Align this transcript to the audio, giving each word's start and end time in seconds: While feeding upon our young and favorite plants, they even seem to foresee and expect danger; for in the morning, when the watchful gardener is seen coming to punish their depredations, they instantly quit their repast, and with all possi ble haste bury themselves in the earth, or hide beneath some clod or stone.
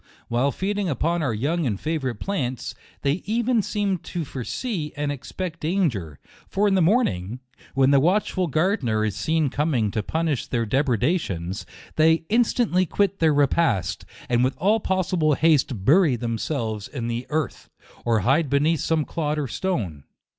While 0.29 0.51
feeding 0.51 0.89
upon 0.89 1.21
our 1.21 1.31
young 1.31 1.67
and 1.67 1.79
favorite 1.79 2.15
plants, 2.19 2.73
they 3.03 3.21
even 3.27 3.61
seem 3.61 3.99
to 3.99 4.25
foresee 4.25 4.91
and 4.97 5.11
expect 5.11 5.59
danger; 5.59 6.17
for 6.47 6.67
in 6.67 6.73
the 6.73 6.81
morning, 6.81 7.39
when 7.75 7.91
the 7.91 7.99
watchful 7.99 8.47
gardener 8.47 9.05
is 9.05 9.15
seen 9.15 9.51
coming 9.51 9.91
to 9.91 10.01
punish 10.01 10.47
their 10.47 10.65
depredations, 10.65 11.67
they 11.97 12.25
instantly 12.29 12.87
quit 12.87 13.19
their 13.19 13.31
repast, 13.31 14.03
and 14.27 14.43
with 14.43 14.57
all 14.57 14.79
possi 14.79 15.19
ble 15.19 15.35
haste 15.35 15.85
bury 15.85 16.15
themselves 16.15 16.87
in 16.87 17.07
the 17.07 17.27
earth, 17.29 17.69
or 18.03 18.21
hide 18.21 18.49
beneath 18.49 18.79
some 18.79 19.05
clod 19.05 19.37
or 19.37 19.47
stone. 19.47 20.05